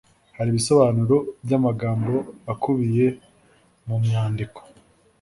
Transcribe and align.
hari 0.37 0.47
ibisobanuro 0.51 1.15
b’amagambo 1.49 2.13
akubiye 2.53 3.07
mu 3.87 3.95
myandiko 4.05 4.59